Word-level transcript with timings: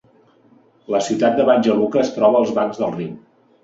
La 0.95 1.03
ciutat 1.09 1.39
de 1.41 1.47
Banja 1.51 1.79
Luka 1.83 2.05
es 2.07 2.13
troba 2.19 2.43
als 2.45 2.59
bancs 2.61 2.85
del 2.85 2.95
riu. 3.01 3.19